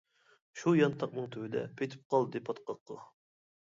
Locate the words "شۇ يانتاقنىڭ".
0.61-1.29